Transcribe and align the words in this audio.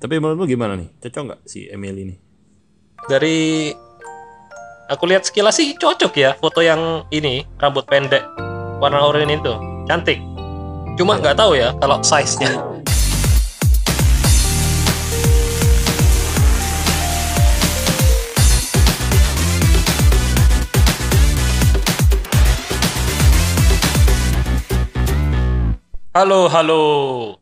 Tapi 0.00 0.16
menurutmu 0.16 0.48
gimana 0.48 0.80
nih? 0.80 0.88
Cocok 0.96 1.22
nggak 1.28 1.40
si 1.44 1.68
Emily 1.68 2.08
ini? 2.08 2.16
Dari 3.04 3.68
aku 4.88 5.04
lihat 5.04 5.28
sekilas 5.28 5.60
sih 5.60 5.76
cocok 5.76 6.12
ya 6.16 6.32
foto 6.40 6.64
yang 6.64 7.04
ini 7.12 7.44
rambut 7.60 7.84
pendek 7.84 8.24
warna 8.80 9.04
oranye 9.04 9.36
itu 9.36 9.54
cantik. 9.84 10.16
Cuma 10.96 11.20
nggak 11.20 11.36
tahu 11.36 11.52
ya 11.60 11.76
kalau 11.76 12.00
size-nya. 12.00 12.69
Halo, 26.10 26.50
halo. 26.50 26.82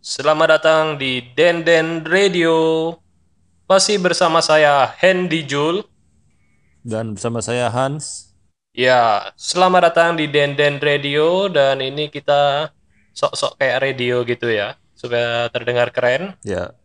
Selamat 0.04 0.60
datang 0.60 1.00
di 1.00 1.24
Denden 1.32 2.04
Radio. 2.04 2.92
Masih 3.64 3.96
bersama 3.96 4.44
saya 4.44 4.84
Hendy 5.00 5.44
Jul. 5.44 5.84
Dan 6.84 7.16
bersama 7.16 7.40
saya 7.40 7.72
Hans. 7.72 8.36
Ya, 8.76 9.32
selamat 9.40 9.92
datang 9.92 10.10
di 10.20 10.28
Denden 10.28 10.78
Radio 10.84 11.48
dan 11.48 11.80
ini 11.80 12.12
kita 12.12 12.68
sok-sok 13.16 13.56
kayak 13.56 13.80
radio 13.82 14.22
gitu 14.22 14.52
ya, 14.52 14.76
supaya 14.92 15.48
terdengar 15.48 15.88
keren. 15.90 16.36
Ya, 16.44 16.76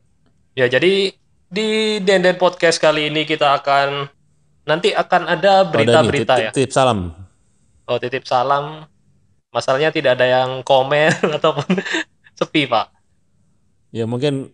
Ya, 0.53 0.69
jadi 0.69 1.11
di 1.49 1.67
Denden 1.99 2.37
Podcast 2.37 2.77
kali 2.77 3.09
ini 3.09 3.25
kita 3.25 3.57
akan 3.57 4.05
nanti 4.63 4.93
akan 4.93 5.25
ada 5.25 5.65
Oh, 5.65 5.69
berita-berita 5.73 6.33
titip, 6.37 6.45
ya. 6.45 6.51
titip 6.53 6.71
salam. 6.71 7.09
Oh, 7.89 7.97
titip 7.97 8.23
salam. 8.23 8.85
Masalahnya 9.53 9.93
tidak 9.93 10.17
ada 10.17 10.25
yang 10.25 10.49
komen 10.61 11.13
ataupun 11.37 11.77
sepi, 12.33 12.65
Pak. 12.65 12.89
Ya 13.93 14.03
mungkin 14.03 14.49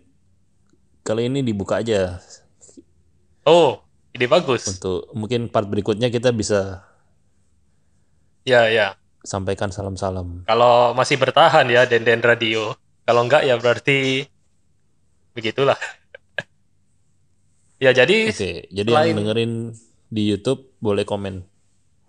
kali 1.02 1.25
ini 1.25 1.39
dibuka 1.39 1.80
aja 1.80 2.20
Oh, 3.41 3.80
ide 4.12 4.27
bagus. 4.27 4.67
untuk 4.67 5.08
mungkin 5.16 5.47
part 5.47 5.66
berikutnya 5.66 6.11
kita 6.11 6.30
bisa 6.30 6.83
Ya, 8.44 8.67
ya. 8.67 9.00
sampaikan 9.22 9.69
salam-salam. 9.69 10.44
Kalau 10.44 10.91
masih 10.91 11.16
bertahan 11.16 11.66
ya 11.66 11.84
Denden 11.84 12.19
Radio. 12.19 12.75
Kalau 13.03 13.23
enggak 13.23 13.41
ya 13.41 13.56
berarti 13.56 14.28
begitulah. 15.31 15.80
ya 17.84 17.91
jadi 17.91 18.30
Oke, 18.30 18.67
jadi 18.67 18.89
selain- 18.91 19.08
yang 19.09 19.17
dengerin 19.23 19.52
di 20.08 20.23
YouTube 20.28 20.75
boleh 20.78 21.03
komen. 21.03 21.47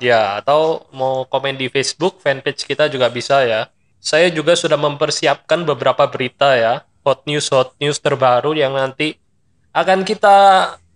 Ya 0.01 0.41
atau 0.41 0.89
mau 0.91 1.23
komen 1.25 1.55
di 1.55 1.69
Facebook 1.69 2.19
fanpage 2.19 2.65
kita 2.65 2.89
juga 2.89 3.07
bisa 3.09 3.45
ya. 3.45 3.69
Saya 4.01 4.33
juga 4.33 4.57
sudah 4.57 4.81
mempersiapkan 4.81 5.63
beberapa 5.63 6.09
berita 6.09 6.57
ya, 6.57 6.89
hot 7.05 7.29
news 7.29 7.53
hot 7.53 7.77
news 7.77 8.01
terbaru 8.01 8.57
yang 8.57 8.73
nanti 8.73 9.21
akan 9.71 10.03
kita 10.03 10.37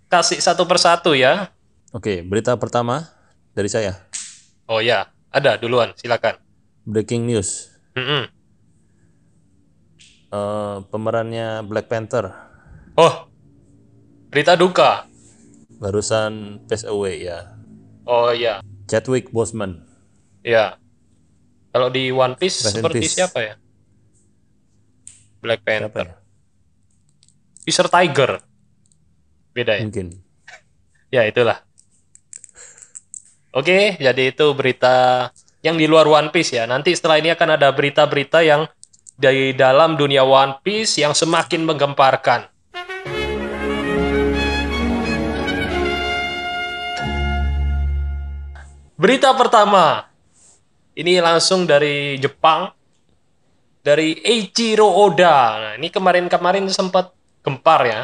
kasih 0.08 0.40
satu 0.40 0.64
persatu 0.64 1.12
ya. 1.12 1.52
Oke, 1.92 2.24
berita 2.24 2.56
pertama 2.56 3.06
dari 3.52 3.68
saya. 3.68 4.00
Oh 4.64 4.80
ya, 4.80 5.12
ada 5.28 5.60
duluan, 5.60 5.92
silakan. 5.94 6.40
Breaking 6.88 7.28
news. 7.28 7.68
Mm-mm. 7.92 8.32
Eh, 10.34 10.76
pemerannya 10.90 11.62
Black 11.62 11.86
Panther 11.86 12.26
Oh, 12.98 13.30
berita 14.28 14.58
duka. 14.58 15.06
barusan 15.74 16.64
pass 16.64 16.86
away 16.86 17.26
ya. 17.26 17.50
Oh 18.06 18.30
ya, 18.30 18.62
Chadwick 18.86 19.32
Boseman. 19.32 19.84
Ya. 20.44 20.76
Kalau 21.74 21.90
di 21.90 22.12
One 22.14 22.36
Piece 22.38 22.62
Rest 22.62 22.78
seperti 22.78 23.02
peace. 23.02 23.14
siapa 23.18 23.38
ya? 23.42 23.54
Black 25.42 25.60
Siapa 25.60 25.88
Panther. 25.90 26.06
ya? 26.08 26.16
Fisher 27.64 27.88
Tiger. 27.88 28.30
Beda 29.52 29.72
ya? 29.78 29.84
Mungkin. 29.84 30.08
Ya, 31.14 31.22
itulah. 31.30 31.62
Oke, 33.54 33.94
jadi 34.02 34.34
itu 34.34 34.50
berita 34.50 35.30
yang 35.62 35.78
di 35.78 35.86
luar 35.86 36.10
One 36.10 36.34
Piece 36.34 36.58
ya. 36.58 36.66
Nanti 36.66 36.90
setelah 36.90 37.22
ini 37.22 37.30
akan 37.30 37.54
ada 37.54 37.70
berita-berita 37.70 38.42
yang 38.42 38.66
dari 39.14 39.54
dalam 39.54 39.94
dunia 39.94 40.26
One 40.26 40.58
Piece 40.66 40.98
yang 40.98 41.14
semakin 41.14 41.62
menggemparkan. 41.62 42.50
Berita 48.94 49.34
pertama. 49.34 50.06
Ini 50.94 51.18
langsung 51.18 51.66
dari 51.66 52.14
Jepang. 52.22 52.70
Dari 53.84 54.16
Eiichiro 54.22 54.86
Oda. 54.86 55.36
Nah, 55.60 55.72
ini 55.76 55.90
kemarin-kemarin 55.90 56.64
sempat 56.70 57.10
gempar 57.42 57.84
ya. 57.84 58.02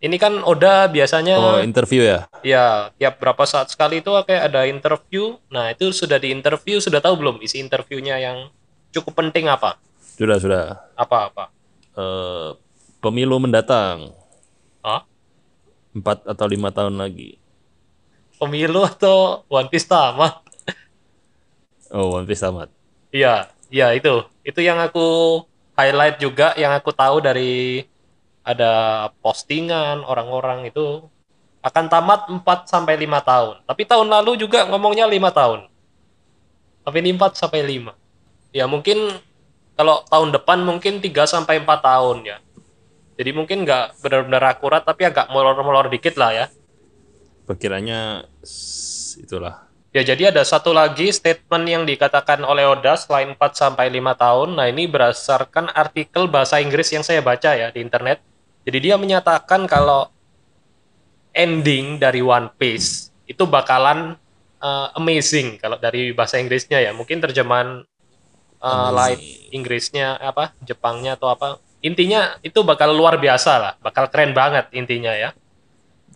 Ini 0.00 0.16
kan 0.16 0.40
Oda 0.40 0.88
biasanya 0.88 1.36
Oh, 1.36 1.60
interview 1.60 2.00
ya? 2.00 2.24
Ya, 2.40 2.88
tiap 2.96 3.20
berapa 3.20 3.44
saat 3.44 3.68
sekali 3.68 4.00
itu 4.00 4.10
kayak 4.24 4.48
ada 4.48 4.64
interview. 4.64 5.36
Nah, 5.52 5.70
itu 5.76 5.92
sudah 5.92 6.16
di 6.16 6.32
interview, 6.32 6.80
sudah 6.80 7.04
tahu 7.04 7.20
belum 7.20 7.36
isi 7.44 7.60
interviewnya 7.60 8.16
yang 8.16 8.48
cukup 8.96 9.20
penting 9.20 9.52
apa? 9.52 9.76
Sudah, 10.16 10.40
sudah. 10.40 10.64
Apa-apa? 10.96 11.52
Eh, 11.94 12.48
pemilu 13.04 13.36
mendatang. 13.36 14.16
Hah? 14.80 15.04
Empat 15.92 16.24
atau 16.24 16.46
lima 16.48 16.72
tahun 16.72 16.96
lagi. 16.96 17.39
Pemilu 18.40 18.80
atau 18.88 19.44
One 19.52 19.68
Piece 19.68 19.84
tamat? 19.84 20.40
Oh, 21.92 22.16
One 22.16 22.24
Piece 22.24 22.40
tamat. 22.40 22.72
Iya, 23.12 23.52
iya 23.68 23.92
itu. 23.92 24.24
Itu 24.40 24.64
yang 24.64 24.80
aku 24.80 25.44
highlight 25.76 26.16
juga, 26.16 26.56
yang 26.56 26.72
aku 26.72 26.88
tahu 26.96 27.20
dari 27.20 27.84
ada 28.40 29.06
postingan 29.20 30.00
orang-orang 30.08 30.72
itu 30.72 31.04
akan 31.60 31.92
tamat 31.92 32.20
4 32.32 32.40
sampai 32.64 32.96
5 32.96 33.20
tahun. 33.20 33.54
Tapi 33.68 33.82
tahun 33.84 34.08
lalu 34.08 34.40
juga 34.40 34.64
ngomongnya 34.64 35.04
5 35.04 35.28
tahun. 35.28 35.60
Tapi 36.80 36.96
ini 37.04 37.12
4 37.12 37.36
sampai 37.36 37.60
5. 37.60 37.92
Ya 38.56 38.64
mungkin 38.64 39.20
kalau 39.76 40.00
tahun 40.08 40.32
depan 40.32 40.64
mungkin 40.64 41.04
3 41.04 41.28
sampai 41.28 41.60
4 41.60 41.68
tahun 41.84 42.24
ya. 42.24 42.38
Jadi 43.20 43.30
mungkin 43.36 43.68
nggak 43.68 44.00
benar-benar 44.00 44.56
akurat 44.56 44.80
tapi 44.80 45.04
agak 45.04 45.28
molor-molor 45.28 45.92
dikit 45.92 46.16
lah 46.16 46.32
ya. 46.32 46.46
Perkiranya 47.50 48.30
itulah. 49.18 49.66
Ya, 49.90 50.06
jadi 50.06 50.30
ada 50.30 50.46
satu 50.46 50.70
lagi 50.70 51.10
statement 51.10 51.66
yang 51.66 51.82
dikatakan 51.82 52.46
oleh 52.46 52.62
Oda 52.62 52.94
selain 52.94 53.34
4 53.34 53.42
sampai 53.58 53.90
5 53.90 54.14
tahun. 54.14 54.48
Nah, 54.54 54.70
ini 54.70 54.86
berdasarkan 54.86 55.74
artikel 55.74 56.30
bahasa 56.30 56.62
Inggris 56.62 56.94
yang 56.94 57.02
saya 57.02 57.18
baca 57.18 57.58
ya 57.58 57.74
di 57.74 57.82
internet. 57.82 58.22
Jadi 58.62 58.78
dia 58.78 58.94
menyatakan 58.94 59.66
kalau 59.66 60.06
ending 61.34 61.98
dari 61.98 62.22
One 62.22 62.54
Piece 62.54 63.10
itu 63.26 63.42
bakalan 63.50 64.14
uh, 64.62 64.94
amazing 64.94 65.58
kalau 65.58 65.74
dari 65.74 66.14
bahasa 66.14 66.38
Inggrisnya 66.38 66.78
ya. 66.78 66.94
Mungkin 66.94 67.18
terjemahan 67.18 67.82
uh, 68.62 68.90
light 68.94 69.18
Inggrisnya 69.50 70.22
apa, 70.22 70.54
Jepangnya 70.62 71.18
atau 71.18 71.34
apa. 71.34 71.58
Intinya 71.82 72.38
itu 72.46 72.62
bakal 72.62 72.94
luar 72.94 73.18
biasa 73.18 73.52
lah, 73.58 73.72
bakal 73.82 74.06
keren 74.06 74.38
banget 74.38 74.70
intinya 74.70 75.10
ya. 75.18 75.34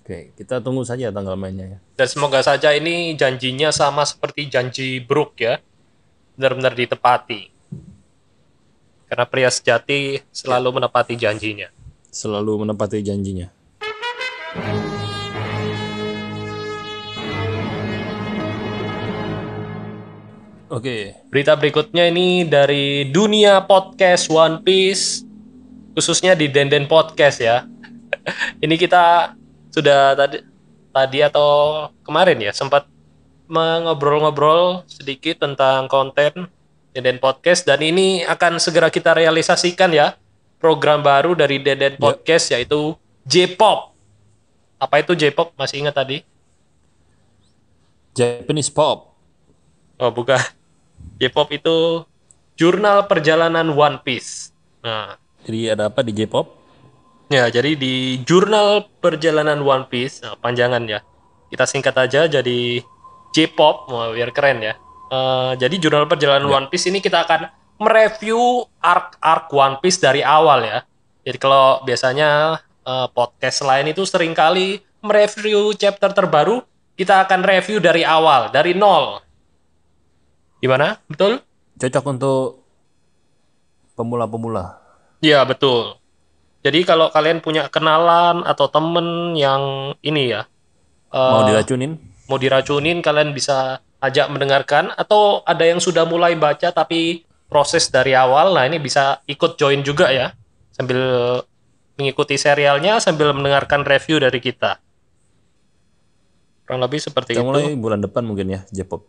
Oke, 0.04 0.36
kita 0.36 0.60
tunggu 0.60 0.84
saja 0.84 1.08
tanggal 1.08 1.32
mainnya 1.32 1.64
ya. 1.64 1.78
Dan 1.96 2.04
semoga 2.12 2.44
saja 2.44 2.76
ini 2.76 3.16
janjinya 3.16 3.72
sama 3.72 4.04
seperti 4.04 4.52
janji 4.52 5.00
Brook 5.00 5.40
ya. 5.40 5.64
Benar-benar 6.36 6.76
ditepati. 6.76 7.48
Karena 9.08 9.24
pria 9.24 9.48
sejati 9.48 10.20
selalu 10.28 10.76
menepati 10.76 11.16
janjinya. 11.16 11.72
Selalu 12.12 12.68
menepati 12.68 13.00
janjinya. 13.00 13.48
Oke, 20.68 21.16
Berita 21.32 21.56
berikutnya 21.56 22.12
ini 22.12 22.44
dari 22.44 23.08
dunia 23.08 23.64
podcast 23.64 24.28
One 24.28 24.60
Piece. 24.60 25.24
Khususnya 25.96 26.36
di 26.36 26.52
Denden 26.52 26.84
Podcast 26.92 27.40
ya. 27.40 27.64
ini 28.64 28.76
kita 28.76 29.32
sudah 29.74 30.14
tadi 30.14 30.38
tadi 30.94 31.18
atau 31.18 31.50
kemarin 32.06 32.38
ya 32.38 32.54
sempat 32.54 32.86
mengobrol-ngobrol 33.50 34.86
sedikit 34.86 35.42
tentang 35.42 35.90
konten 35.90 36.46
Denden 36.94 37.18
Podcast 37.18 37.66
dan 37.66 37.82
ini 37.82 38.22
akan 38.22 38.62
segera 38.62 38.86
kita 38.86 39.18
realisasikan 39.18 39.90
ya 39.90 40.14
program 40.62 41.02
baru 41.02 41.34
dari 41.34 41.58
Denden 41.58 41.98
Podcast 41.98 42.54
yaitu 42.54 42.94
J-pop. 43.26 43.98
Apa 44.78 45.02
itu 45.02 45.18
J-pop? 45.18 45.50
Masih 45.58 45.82
ingat 45.82 45.98
tadi? 45.98 46.22
Japanese 48.14 48.70
pop. 48.70 49.18
Oh, 49.98 50.14
bukan. 50.14 50.38
J-pop 51.18 51.50
itu 51.50 52.06
jurnal 52.54 53.10
perjalanan 53.10 53.74
One 53.74 53.98
Piece. 54.06 54.54
Nah, 54.86 55.18
Jadi 55.42 55.74
ada 55.74 55.90
apa 55.90 56.06
di 56.06 56.14
J-pop? 56.14 56.63
Ya 57.34 57.50
jadi 57.50 57.74
di 57.74 58.22
jurnal 58.22 58.86
perjalanan 59.02 59.58
One 59.60 59.90
Piece, 59.90 60.22
nah, 60.22 60.38
panjangan 60.38 60.86
ya. 60.86 61.02
Kita 61.50 61.66
singkat 61.66 61.94
aja 61.98 62.30
jadi 62.30 62.82
J-pop, 63.34 63.90
wah, 63.90 64.14
biar 64.14 64.30
keren 64.30 64.62
ya. 64.62 64.74
Eh, 65.10 65.52
jadi 65.58 65.74
jurnal 65.82 66.06
perjalanan 66.06 66.46
One 66.46 66.68
Piece 66.70 66.86
ini 66.86 67.02
kita 67.02 67.26
akan 67.26 67.50
mereview 67.82 68.62
arc-arc 68.78 69.50
One 69.50 69.76
Piece 69.82 69.98
dari 69.98 70.22
awal 70.22 70.62
ya. 70.62 70.78
Jadi 71.26 71.38
kalau 71.42 71.82
biasanya 71.82 72.62
eh, 72.86 73.06
podcast 73.10 73.66
lain 73.66 73.90
itu 73.90 74.06
sering 74.06 74.32
kali 74.32 74.78
mereview 75.02 75.74
chapter 75.74 76.14
terbaru, 76.14 76.62
kita 76.94 77.26
akan 77.26 77.42
review 77.42 77.82
dari 77.82 78.06
awal, 78.06 78.54
dari 78.54 78.72
nol. 78.72 79.20
Gimana? 80.62 80.96
Betul? 81.10 81.42
Cocok 81.76 82.04
untuk 82.08 82.64
pemula-pemula. 83.98 84.78
Iya, 85.20 85.42
betul. 85.44 85.98
Jadi 86.64 86.80
kalau 86.82 87.12
kalian 87.12 87.44
punya 87.44 87.68
kenalan 87.68 88.40
atau 88.40 88.72
temen 88.72 89.36
yang 89.36 89.92
ini 90.00 90.32
ya, 90.32 90.48
eh, 91.12 91.20
Mau 91.36 91.44
diracunin? 91.44 92.00
mau 92.24 92.40
diracunin, 92.40 93.04
kalian 93.04 93.36
bisa 93.36 93.84
ajak 94.00 94.32
mendengarkan 94.32 94.88
atau 94.96 95.44
ada 95.44 95.60
yang 95.68 95.76
sudah 95.76 96.08
mulai 96.08 96.32
baca 96.40 96.72
tapi 96.72 97.20
proses 97.52 97.92
dari 97.92 98.16
awal, 98.16 98.56
nah 98.56 98.64
ini 98.64 98.80
bisa 98.80 99.20
ikut 99.28 99.60
join 99.60 99.84
juga 99.84 100.08
ya, 100.08 100.32
sambil 100.72 101.00
mengikuti 101.94 102.34
serialnya 102.34 102.98
sambil 102.98 103.30
mendengarkan 103.36 103.84
review 103.84 104.18
dari 104.18 104.40
kita. 104.40 104.80
Kurang 106.64 106.80
lebih 106.80 106.96
seperti 106.98 107.36
Kita 107.36 107.44
itu. 107.44 107.46
mulai 107.46 107.76
bulan 107.76 108.00
depan 108.00 108.24
mungkin 108.24 108.46
ya, 108.48 108.60
J-pop. 108.72 109.04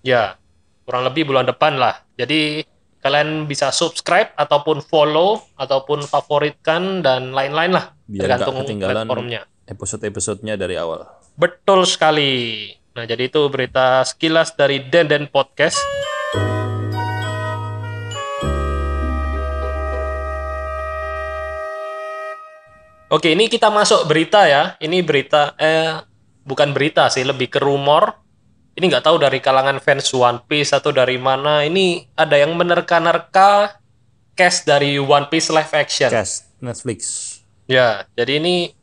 Ya, 0.00 0.40
kurang 0.88 1.04
lebih 1.04 1.28
bulan 1.28 1.44
depan 1.44 1.76
lah. 1.76 2.00
Jadi 2.16 2.64
kalian 3.04 3.44
bisa 3.44 3.68
subscribe 3.68 4.32
ataupun 4.32 4.80
follow 4.80 5.44
ataupun 5.60 6.08
favoritkan 6.08 7.04
dan 7.04 7.36
lain-lain 7.36 7.76
lah, 7.76 7.92
Biar 8.08 8.24
tergantung 8.24 8.64
ketinggalan 8.64 9.04
platformnya. 9.04 9.40
episode-episodenya 9.68 10.56
dari 10.56 10.80
awal. 10.80 11.04
Betul 11.36 11.84
sekali. 11.84 12.72
Nah, 12.96 13.04
jadi 13.04 13.28
itu 13.28 13.44
berita 13.52 14.00
sekilas 14.08 14.56
dari 14.56 14.80
Denden 14.88 15.28
Podcast. 15.28 15.76
Oke, 23.12 23.30
ini 23.36 23.46
kita 23.46 23.68
masuk 23.70 24.08
berita 24.10 24.48
ya. 24.48 24.74
Ini 24.80 25.04
berita, 25.04 25.54
eh, 25.60 26.02
bukan 26.42 26.72
berita 26.74 27.06
sih, 27.12 27.22
lebih 27.22 27.52
ke 27.52 27.60
rumor. 27.62 28.23
Ini 28.74 28.90
nggak 28.90 29.06
tahu 29.06 29.22
dari 29.22 29.38
kalangan 29.38 29.78
fans 29.78 30.10
One 30.10 30.42
Piece 30.50 30.74
atau 30.74 30.90
dari 30.90 31.14
mana. 31.14 31.62
Ini 31.62 32.10
ada 32.18 32.34
yang 32.34 32.58
menerka-nerka 32.58 33.78
cast 34.34 34.66
dari 34.66 34.98
One 34.98 35.30
Piece 35.30 35.54
live 35.54 35.70
action. 35.70 36.10
Cast 36.10 36.50
Netflix. 36.58 36.98
Ya, 37.70 38.04
jadi 38.18 38.42
ini 38.42 38.74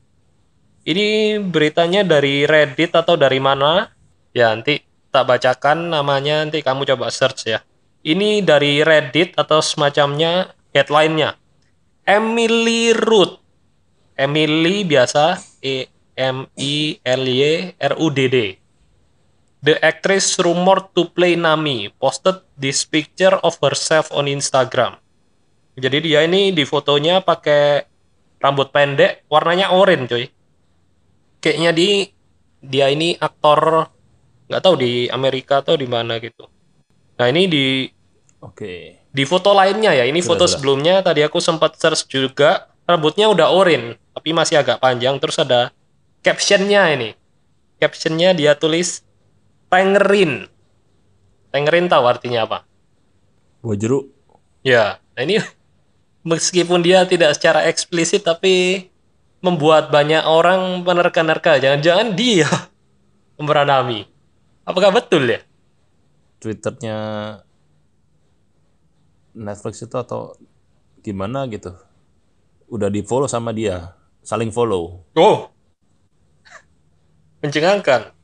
ini 0.87 1.37
beritanya 1.43 2.07
dari 2.07 2.47
Reddit 2.47 2.95
atau 2.95 3.19
dari 3.19 3.37
mana? 3.43 3.91
Ya, 4.31 4.55
nanti 4.55 4.79
tak 5.11 5.27
bacakan 5.27 5.91
namanya, 5.91 6.47
nanti 6.47 6.63
kamu 6.63 6.87
coba 6.87 7.11
search 7.11 7.51
ya. 7.51 7.59
Ini 8.01 8.41
dari 8.41 8.81
Reddit 8.81 9.35
atau 9.35 9.59
semacamnya 9.59 10.55
headline-nya. 10.71 11.35
Emily 12.07 12.95
Root. 12.95 13.37
Emily 14.15 14.87
biasa 14.87 15.37
E 15.61 15.85
M 16.15 16.47
I 16.57 16.97
L 17.03 17.23
Y 17.27 17.75
R 17.77 17.93
U 17.99 18.07
D 18.09 18.19
D. 18.31 18.60
The 19.61 19.77
actress 19.77 20.41
rumored 20.41 20.89
to 20.97 21.05
play 21.13 21.37
Nami 21.37 21.93
posted 22.01 22.41
this 22.57 22.81
picture 22.81 23.37
of 23.45 23.61
herself 23.61 24.09
on 24.09 24.25
Instagram. 24.25 24.97
Jadi 25.77 26.09
dia 26.09 26.25
ini 26.25 26.49
di 26.49 26.65
fotonya 26.65 27.21
pakai 27.21 27.85
rambut 28.41 28.73
pendek, 28.73 29.29
warnanya 29.29 29.69
oranye, 29.69 30.09
coy. 30.09 30.25
Kayaknya 31.45 31.71
di 31.77 32.09
dia 32.61 32.89
ini 32.89 33.13
aktor 33.21 33.85
nggak 34.49 34.61
tahu 34.65 34.75
di 34.81 35.05
Amerika 35.13 35.61
atau 35.61 35.77
di 35.77 35.85
mana 35.85 36.17
gitu. 36.17 36.49
Nah 37.21 37.29
ini 37.29 37.45
di 37.45 37.85
Oke. 38.41 38.97
di 39.13 39.23
foto 39.29 39.53
lainnya 39.53 39.93
ya, 39.93 40.09
ini 40.09 40.25
Sudah, 40.25 40.29
foto 40.33 40.43
sudah. 40.49 40.53
sebelumnya 40.57 40.95
tadi 41.05 41.21
aku 41.21 41.37
sempat 41.37 41.77
search 41.77 42.09
juga, 42.09 42.65
rambutnya 42.89 43.29
udah 43.29 43.53
oranye, 43.53 44.01
tapi 44.17 44.33
masih 44.33 44.57
agak 44.57 44.81
panjang. 44.81 45.21
Terus 45.21 45.37
ada 45.37 45.69
captionnya 46.25 46.89
ini, 46.97 47.13
captionnya 47.77 48.33
dia 48.33 48.57
tulis 48.57 49.05
Tangerine. 49.71 50.51
Tangerine 51.47 51.87
tahu 51.87 52.03
artinya 52.03 52.43
apa? 52.43 52.67
Buah 53.63 53.77
jeruk. 53.79 54.11
Ya, 54.67 54.99
nah 55.15 55.23
ini 55.23 55.39
meskipun 56.27 56.83
dia 56.83 57.07
tidak 57.07 57.39
secara 57.39 57.63
eksplisit 57.71 58.27
tapi 58.27 58.87
membuat 59.39 59.87
banyak 59.87 60.27
orang 60.27 60.83
menerka-nerka. 60.83 61.55
Jangan-jangan 61.63 62.07
dia 62.19 62.51
pemeran 63.39 63.71
Nami. 63.71 64.03
Apakah 64.67 64.91
betul 64.91 65.23
ya? 65.31 65.39
Twitternya 66.43 66.97
Netflix 69.31 69.79
itu 69.87 69.95
atau 69.95 70.35
gimana 70.99 71.47
gitu. 71.47 71.71
Udah 72.67 72.91
di 72.91 73.07
follow 73.07 73.31
sama 73.31 73.55
dia. 73.55 73.95
Saling 74.19 74.51
follow. 74.51 75.07
Oh, 75.15 75.47
mencengangkan. 77.41 78.20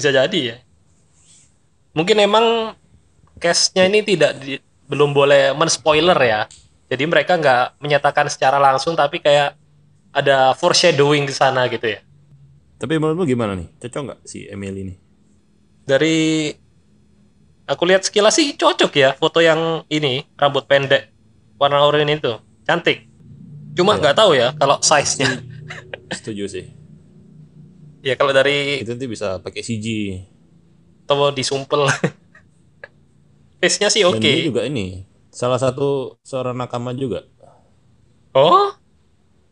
Bisa 0.00 0.08
jadi 0.08 0.40
ya. 0.40 0.56
Mungkin 1.92 2.16
emang 2.16 2.72
case-nya 3.36 3.84
ini 3.84 4.00
tidak 4.00 4.40
di- 4.40 4.62
belum 4.88 5.12
boleh 5.12 5.52
men-spoiler 5.52 6.16
ya. 6.16 6.48
Jadi 6.88 7.04
mereka 7.04 7.36
nggak 7.36 7.78
menyatakan 7.78 8.26
secara 8.32 8.56
langsung 8.56 8.96
tapi 8.96 9.20
kayak 9.20 9.54
ada 10.10 10.56
foreshadowing 10.56 11.28
ke 11.28 11.34
sana 11.36 11.68
gitu 11.68 11.84
ya. 11.84 12.00
Tapi 12.80 12.96
menurutmu 12.96 13.28
gimana 13.28 13.52
nih? 13.54 13.68
Cocok 13.76 14.02
nggak 14.08 14.20
si 14.24 14.48
Emily 14.48 14.88
ini? 14.88 14.94
dari 15.90 16.50
aku 17.66 17.82
lihat 17.82 18.06
sekilas 18.06 18.38
sih 18.38 18.54
cocok 18.54 18.92
ya 18.94 19.10
foto 19.18 19.42
yang 19.42 19.82
ini 19.90 20.22
rambut 20.38 20.70
pendek 20.70 21.10
warna 21.58 21.82
oranye 21.82 22.14
itu 22.14 22.38
cantik 22.62 23.10
cuma 23.74 23.98
nggak 23.98 24.14
tahu 24.14 24.38
ya 24.38 24.54
kalau 24.54 24.78
size 24.78 25.18
nya 25.18 25.30
Setuju 26.10 26.44
sih. 26.50 26.66
Ya 28.00 28.14
kalau 28.14 28.30
dari 28.30 28.80
Itu 28.80 28.92
nanti 28.92 29.06
bisa 29.06 29.38
pakai 29.38 29.60
CG. 29.60 29.86
atau 31.04 31.28
disumpel 31.30 31.90
face 33.60 33.78
nya 33.78 33.90
sih 33.90 34.02
Dan 34.02 34.14
oke 34.14 34.22
dia 34.22 34.46
juga 34.46 34.62
ini 34.62 35.04
salah 35.28 35.58
satu 35.58 36.16
seorang 36.20 36.54
nakama 36.54 36.90
juga. 36.92 37.26
oh 38.30 38.72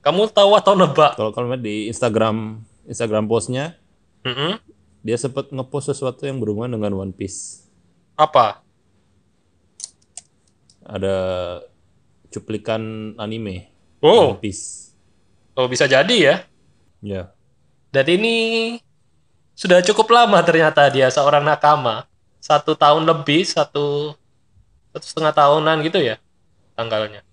kamu 0.01 0.31
tahu 0.31 0.55
atau 0.55 0.73
nebak 0.73 1.15
Kalau 1.15 1.31
kalau 1.31 1.51
di 1.55 1.87
Instagram 1.87 2.63
Instagram 2.85 3.27
postnya 3.27 3.75
Mm-mm. 4.23 4.57
dia 5.03 5.15
sempat 5.15 5.51
ngepost 5.51 5.91
sesuatu 5.91 6.25
yang 6.25 6.39
berhubungan 6.39 6.73
dengan 6.73 6.95
One 6.97 7.13
Piece. 7.13 7.67
apa 8.15 8.63
Ada 10.81 11.17
cuplikan 12.29 13.13
anime 13.17 13.69
oh 14.01 14.33
One 14.33 14.41
Piece. 14.41 14.95
oh 15.53 15.67
bisa 15.67 15.85
jadi 15.85 16.17
ya 16.17 16.37
Ya. 16.99 17.31
Dan 17.89 18.05
ini 18.05 18.37
sudah 19.59 19.83
cukup 19.83 20.13
lama 20.13 20.39
ternyata 20.45 20.87
dia 20.93 21.11
seorang 21.11 21.43
nakama. 21.43 22.07
Satu 22.39 22.79
tahun 22.79 23.03
lebih 23.03 23.43
satu 23.43 24.15
satu 24.95 25.05
setengah 25.05 25.35
tahunan 25.35 25.83
gitu 25.83 25.99
ya 25.99 26.17
tanggalnya. 26.79 27.27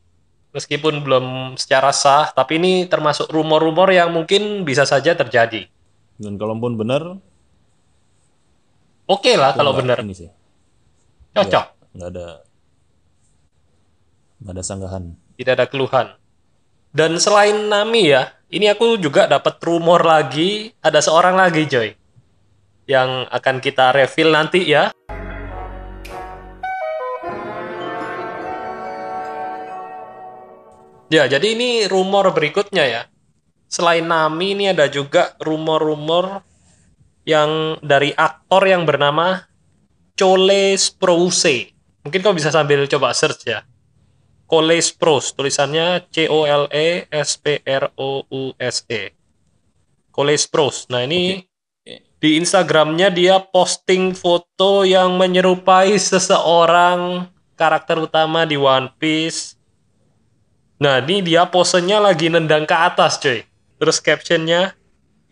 Meskipun 0.56 1.04
belum 1.04 1.56
secara 1.60 1.92
sah 1.92 2.32
tapi 2.32 2.58
ini 2.58 2.88
termasuk 2.88 3.30
rumor-rumor 3.30 3.92
yang 3.92 4.10
mungkin 4.10 4.66
bisa 4.66 4.88
saja 4.88 5.14
terjadi. 5.14 5.68
Dan 6.16 6.40
kalaupun 6.40 6.80
benar, 6.80 7.20
oke 9.06 9.32
lah 9.36 9.52
itu 9.52 9.60
kalau 9.60 9.72
benar. 9.76 10.00
ini 10.00 10.16
sih, 10.16 10.32
cocok. 11.36 11.66
Nggak 11.92 12.10
ada 12.16 12.28
nggak 14.40 14.54
ada 14.56 14.64
sanggahan. 14.64 15.04
tidak 15.36 15.54
ada 15.60 15.66
keluhan. 15.68 16.08
Dan 16.96 17.20
selain 17.20 17.68
Nami 17.68 18.16
ya 18.16 18.32
ini 18.56 18.72
aku 18.72 18.96
juga 18.96 19.28
dapat 19.28 19.60
rumor 19.60 20.08
lagi 20.08 20.72
ada 20.80 21.04
seorang 21.04 21.36
lagi 21.36 21.68
Joy 21.68 21.92
yang 22.88 23.28
akan 23.28 23.60
kita 23.60 23.92
reveal 23.92 24.32
nanti 24.32 24.64
ya 24.64 24.96
Ya, 31.06 31.30
jadi 31.30 31.54
ini 31.54 31.86
rumor 31.86 32.34
berikutnya 32.34 32.82
ya. 32.82 33.02
Selain 33.70 34.02
Nami 34.02 34.58
ini 34.58 34.74
ada 34.74 34.90
juga 34.90 35.38
rumor-rumor 35.38 36.42
yang 37.30 37.78
dari 37.86 38.10
aktor 38.10 38.66
yang 38.66 38.90
bernama 38.90 39.46
Chole 40.18 40.74
Sprouse. 40.74 41.70
Mungkin 42.02 42.20
kau 42.26 42.34
bisa 42.34 42.50
sambil 42.50 42.90
coba 42.90 43.14
search 43.14 43.46
ya. 43.46 43.62
Cole 44.46 44.78
Sprouse, 44.78 45.34
tulisannya 45.34 46.06
C 46.14 46.30
O 46.30 46.46
L 46.46 46.70
E 46.70 47.10
S 47.10 47.42
P 47.42 47.66
R 47.66 47.90
O 47.98 48.22
U 48.30 48.54
S 48.62 48.86
E. 48.86 49.10
Cole 50.14 50.38
Sprouse. 50.38 50.86
Nah, 50.94 51.02
ini 51.04 51.42
di 52.22 52.30
Instagramnya 52.38 53.10
dia 53.10 53.42
posting 53.42 54.14
foto 54.14 54.86
yang 54.86 55.18
menyerupai 55.18 55.98
seseorang 55.98 57.30
karakter 57.58 57.98
utama 58.02 58.46
di 58.46 58.56
One 58.56 58.94
Piece. 59.02 59.58
Nah, 60.78 61.02
ini 61.02 61.26
dia 61.26 61.48
posenya 61.50 61.98
lagi 62.04 62.30
nendang 62.30 62.70
ke 62.70 62.76
atas, 62.76 63.18
cuy. 63.18 63.42
Terus 63.82 63.98
captionnya, 64.00 64.76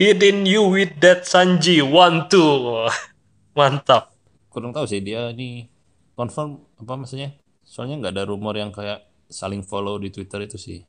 Hitting 0.01 0.49
you 0.49 0.73
with 0.73 0.97
that 1.05 1.29
Sanji, 1.29 1.79
one, 1.85 2.25
two. 2.25 2.89
Mantap. 3.57 4.09
Kurang 4.49 4.73
tahu 4.73 4.89
sih 4.89 5.01
dia 5.01 5.29
ini 5.29 5.69
confirm 6.17 6.65
apa 6.81 6.97
maksudnya? 6.97 7.37
Soalnya 7.63 7.99
nggak 7.99 8.13
ada 8.13 8.23
rumor 8.27 8.55
yang 8.55 8.69
kayak 8.69 9.03
saling 9.27 9.65
follow 9.65 9.97
di 9.97 10.13
Twitter 10.13 10.45
itu 10.45 10.59
sih. 10.59 10.79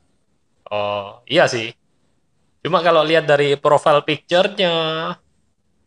Oh, 0.68 1.22
iya 1.24 1.48
sih. 1.48 1.72
Cuma 2.64 2.80
kalau 2.80 3.04
lihat 3.04 3.28
dari 3.28 3.56
profile 3.56 4.00
picture-nya, 4.04 4.72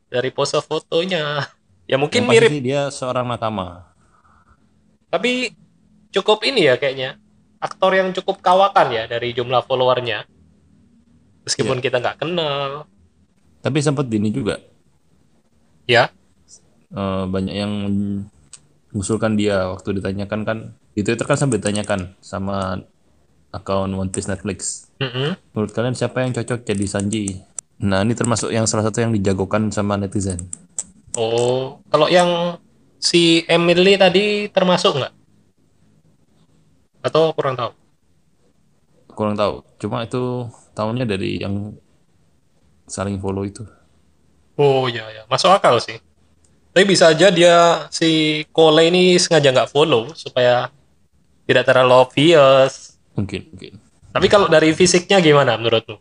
dari 0.07 0.29
pose 0.29 0.57
fotonya, 0.61 1.45
ya 1.89 1.97
mungkin 1.97 2.25
Yang 2.25 2.31
mirip. 2.31 2.49
dia 2.61 2.81
seorang 2.93 3.25
nakama. 3.25 3.89
Tapi 5.09 5.53
cukup 6.13 6.43
ini 6.45 6.69
ya 6.69 6.77
kayaknya. 6.77 7.17
Aktor 7.57 7.97
yang 7.97 8.13
cukup 8.13 8.37
kawakan 8.45 8.93
ya 8.93 9.03
dari 9.09 9.33
jumlah 9.33 9.65
followernya. 9.65 10.29
Meskipun 11.49 11.81
kita 11.81 11.97
nggak 11.97 12.21
kenal. 12.21 12.85
Tapi 13.65 13.77
sempat 13.81 14.05
ini 14.13 14.29
juga 14.29 14.61
Ya, 15.87 16.11
eh, 16.91 17.23
banyak 17.25 17.55
yang 17.55 17.73
mengusulkan 18.97 19.37
dia 19.37 19.69
waktu 19.69 20.01
ditanyakan 20.01 20.41
kan 20.41 20.57
di 20.97 21.05
Twitter 21.05 21.21
kan 21.29 21.37
sampai 21.37 21.61
ditanyakan 21.61 22.17
sama 22.17 22.81
akun 23.53 23.93
One 23.93 24.09
Piece 24.09 24.25
Netflix. 24.25 24.89
Mm-mm. 24.97 25.37
Menurut 25.53 25.69
kalian 25.69 25.93
siapa 25.93 26.25
yang 26.25 26.33
cocok 26.33 26.65
jadi 26.65 26.85
Sanji? 26.89 27.37
Nah 27.85 28.01
ini 28.01 28.17
termasuk 28.17 28.49
yang 28.49 28.65
salah 28.65 28.89
satu 28.89 29.05
yang 29.05 29.13
dijagokan 29.13 29.69
sama 29.69 30.01
netizen. 30.01 30.41
Oh, 31.13 31.77
kalau 31.93 32.09
yang 32.09 32.57
si 32.97 33.45
Emily 33.45 34.01
tadi 34.01 34.49
termasuk 34.49 34.97
nggak? 34.97 35.13
Atau 37.05 37.37
kurang 37.37 37.53
tahu? 37.53 37.71
Kurang 39.13 39.37
tahu. 39.37 39.61
Cuma 39.77 40.01
itu 40.01 40.49
tahunnya 40.73 41.05
dari 41.05 41.37
yang 41.37 41.77
saling 42.89 43.21
follow 43.21 43.45
itu. 43.45 43.61
Oh 44.57 44.89
iya 44.89 45.05
ya, 45.13 45.23
masuk 45.29 45.53
akal 45.53 45.77
sih. 45.77 46.01
Tapi 46.77 46.93
bisa 46.93 47.09
aja 47.09 47.33
dia 47.33 47.89
si 47.89 48.45
Cole 48.53 48.93
ini 48.93 49.17
sengaja 49.17 49.49
nggak 49.49 49.73
follow 49.73 50.13
supaya 50.13 50.69
tidak 51.49 51.65
terlalu 51.65 52.05
obvious. 52.05 53.01
Mungkin, 53.17 53.49
mungkin. 53.49 53.81
Tapi 54.13 54.29
kalau 54.29 54.45
dari 54.45 54.77
fisiknya 54.77 55.17
gimana 55.17 55.57
menurutmu? 55.57 55.97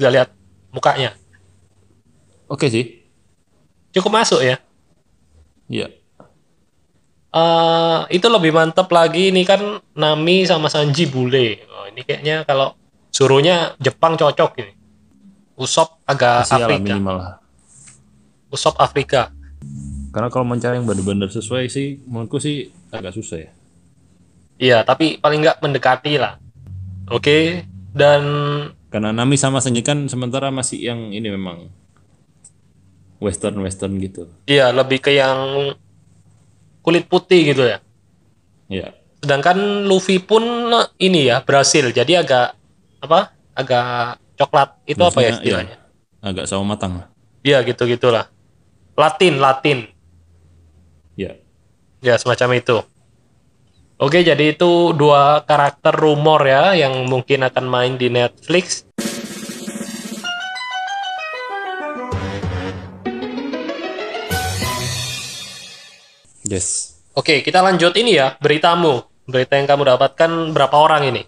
Bisa 0.00 0.08
lihat 0.08 0.32
mukanya. 0.72 1.12
Oke 2.48 2.72
sih. 2.72 3.04
Cukup 3.92 4.24
masuk 4.24 4.40
ya. 4.40 4.56
Iya. 5.68 5.92
eh 7.28 8.00
itu 8.08 8.24
lebih 8.32 8.56
mantep 8.56 8.88
lagi 8.88 9.28
ini 9.28 9.44
kan 9.44 9.84
Nami 9.92 10.48
sama 10.48 10.72
Sanji 10.72 11.04
bule. 11.04 11.60
Oh, 11.68 11.92
ini 11.92 12.08
kayaknya 12.08 12.48
kalau 12.48 12.72
suruhnya 13.12 13.76
Jepang 13.84 14.16
cocok 14.16 14.64
ini. 14.64 14.72
Usop 15.60 16.00
agak 16.08 16.48
Asia 16.48 16.64
lah 16.64 16.72
Afrika. 16.72 16.96
minimal 16.96 17.16
lah. 17.20 17.43
Usop 18.54 18.78
Afrika. 18.78 19.34
Karena 20.14 20.30
kalau 20.30 20.46
mencari 20.46 20.78
yang 20.78 20.86
benar-benar 20.86 21.26
sesuai 21.26 21.66
sih, 21.66 21.98
menurutku 22.06 22.38
sih 22.38 22.70
agak 22.94 23.10
susah 23.18 23.42
ya. 23.42 23.50
Iya, 24.54 24.78
tapi 24.86 25.18
paling 25.18 25.42
nggak 25.42 25.58
mendekati 25.58 26.14
lah. 26.22 26.38
Oke, 27.10 27.66
dan 27.90 28.22
Karena 28.94 29.10
Nami 29.10 29.34
sama 29.34 29.58
Sanji 29.58 29.82
kan 29.82 30.06
sementara 30.06 30.54
masih 30.54 30.78
yang 30.78 31.10
ini 31.10 31.26
memang 31.26 31.66
western-western 33.18 33.98
gitu. 33.98 34.30
iya 34.46 34.70
lebih 34.70 35.02
ke 35.02 35.10
yang 35.10 35.74
kulit 36.78 37.10
putih 37.10 37.50
gitu 37.50 37.66
ya. 37.66 37.82
Iya. 38.70 38.94
Sedangkan 39.18 39.88
Luffy 39.88 40.22
pun 40.22 40.44
ini 41.02 41.26
ya 41.26 41.42
Brasil, 41.42 41.90
jadi 41.90 42.22
agak 42.22 42.54
apa? 43.02 43.34
Agak 43.56 44.22
coklat. 44.38 44.78
Itu 44.86 45.02
apa 45.02 45.18
ya 45.24 45.34
Maksudnya, 45.34 45.42
istilahnya? 45.42 45.76
iya, 45.80 46.28
agak 46.30 46.44
sawo 46.46 46.62
matang 46.62 47.02
lah. 47.02 47.06
Iya 47.42 47.58
gitu 47.66 47.82
gitulah. 47.90 48.30
Latin, 48.94 49.42
Latin. 49.42 49.78
Iya. 51.18 51.34
Ya 51.98 52.14
semacam 52.14 52.54
itu. 52.54 52.78
Oke, 53.98 54.22
jadi 54.22 54.54
itu 54.54 54.94
dua 54.94 55.42
karakter 55.42 55.94
rumor 55.94 56.42
ya 56.46 56.78
yang 56.78 57.06
mungkin 57.10 57.42
akan 57.42 57.64
main 57.66 57.94
di 57.98 58.06
Netflix. 58.06 58.86
Yes. 66.46 66.98
Oke, 67.18 67.42
kita 67.42 67.66
lanjut 67.66 67.98
ini 67.98 68.14
ya, 68.14 68.38
beritamu. 68.38 69.06
Berita 69.26 69.58
yang 69.58 69.66
kamu 69.66 69.82
dapatkan 69.96 70.54
berapa 70.54 70.76
orang 70.76 71.02
ini? 71.10 71.22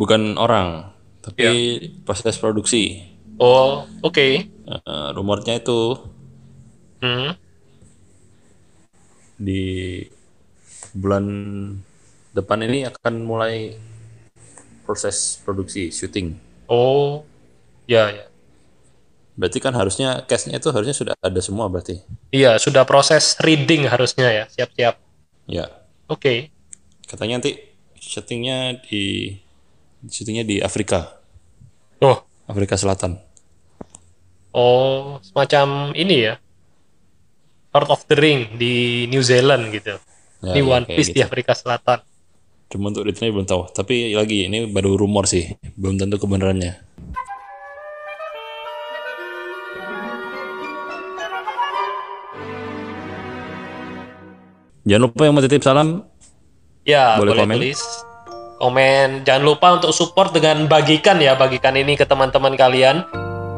Bukan 0.00 0.40
orang, 0.40 0.96
tapi 1.20 1.76
proses 2.08 2.40
produksi. 2.40 3.04
Oh, 3.36 3.84
oke. 4.00 4.48
Eh, 4.48 5.08
rumornya 5.12 5.60
itu 5.60 5.98
Hmm. 7.02 7.34
di 9.42 9.98
bulan 10.94 11.26
depan 12.30 12.62
ini 12.62 12.86
akan 12.86 13.14
mulai 13.26 13.74
proses 14.86 15.42
produksi 15.42 15.90
syuting. 15.90 16.38
Oh, 16.70 17.26
ya 17.90 18.06
ya. 18.12 18.24
Berarti 19.34 19.58
kan 19.58 19.74
harusnya 19.74 20.22
cast-nya 20.28 20.60
itu 20.60 20.68
harusnya 20.70 20.94
sudah 20.94 21.14
ada 21.18 21.40
semua 21.42 21.66
berarti. 21.66 22.04
Iya, 22.30 22.60
sudah 22.62 22.84
proses 22.86 23.34
reading 23.42 23.88
harusnya 23.88 24.28
ya, 24.30 24.44
siap-siap. 24.46 24.94
Ya. 25.48 25.66
Oke. 26.06 26.52
Katanya 27.08 27.40
nanti 27.40 27.58
syutingnya 27.98 28.78
di 28.84 29.34
syutingnya 30.06 30.44
di 30.46 30.56
Afrika, 30.62 31.18
Oh, 32.02 32.22
Afrika 32.46 32.74
Selatan. 32.78 33.18
oh, 34.52 35.18
semacam 35.24 35.96
ini 35.96 36.28
ya. 36.30 36.34
Lord 37.72 37.88
of 37.88 38.04
the 38.04 38.16
Ring 38.16 38.60
di 38.60 39.04
New 39.08 39.24
Zealand 39.24 39.72
gitu. 39.72 39.96
Ya, 40.44 40.52
Ini 40.52 40.60
ya, 40.60 40.68
One 40.76 40.84
Piece 40.84 41.08
di 41.10 41.20
gitu. 41.20 41.28
Afrika 41.28 41.56
Selatan. 41.56 42.04
Cuma 42.68 42.92
untuk 42.92 43.04
detailnya 43.08 43.32
belum 43.32 43.48
tahu. 43.48 43.62
Tapi 43.72 44.12
lagi 44.12 44.48
ini 44.48 44.68
baru 44.68 44.96
rumor 44.96 45.24
sih, 45.24 45.56
belum 45.76 45.96
tentu 45.96 46.20
kebenarannya. 46.20 46.84
Jangan 54.82 55.02
lupa 55.06 55.22
yang 55.24 55.34
mau 55.38 55.44
titip 55.44 55.62
salam, 55.62 56.02
Ya, 56.82 57.14
Boleh 57.14 57.38
boleh, 57.38 57.42
komen? 57.46 57.56
tulis. 57.62 57.80
Komen. 58.58 59.08
Jangan 59.22 59.42
lupa 59.46 59.66
untuk 59.78 59.94
support 59.94 60.34
dengan 60.34 60.66
bagikan 60.66 61.22
ya, 61.22 61.38
bagikan 61.38 61.78
ini 61.78 61.94
ke 61.94 62.02
teman-teman 62.02 62.58
kalian. 62.58 63.06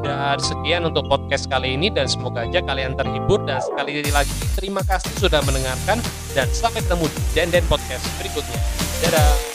Dan 0.05 0.37
sekian 0.37 0.85
untuk 0.85 1.09
podcast 1.09 1.49
kali 1.49 1.81
ini 1.81 1.89
dan 1.89 2.05
semoga 2.05 2.45
aja 2.45 2.61
kalian 2.61 2.93
terhibur 2.93 3.41
dan 3.49 3.65
sekali 3.65 4.05
lagi 4.13 4.31
terima 4.53 4.85
kasih 4.85 5.11
sudah 5.17 5.41
mendengarkan 5.49 5.99
dan 6.37 6.47
sampai 6.53 6.85
ketemu 6.85 7.09
di 7.09 7.21
Denden 7.33 7.65
Podcast 7.67 8.05
berikutnya. 8.21 8.61
Dadah. 9.01 9.54